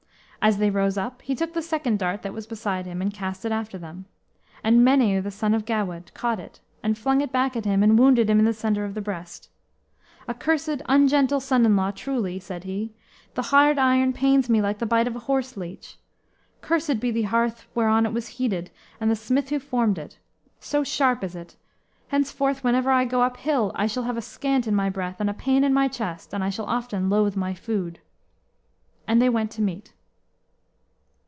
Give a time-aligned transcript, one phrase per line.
[0.43, 3.45] As they rose up he took the second dart that was beside him, and cast
[3.45, 4.05] it after them.
[4.63, 7.95] And Meneu, the son of Gawedd, caught it, and flung it back at him, and
[7.99, 9.49] wounded him in the centre of the breast.
[10.27, 12.91] "A cursed ungentle son in law, truly!" said he;
[13.35, 15.99] "the hard iron pains me like the bite of a horse leech.
[16.61, 20.17] Cursed be the hearth whereon it was heated, and the smith who formed it!
[20.59, 21.55] So sharp is it!
[22.07, 25.29] Henceforth, whenever I go up hill, I shall have a scant in my breath, and
[25.29, 27.99] a pain in my chest, and I shall often loathe my food."
[29.07, 29.93] And they went to meat.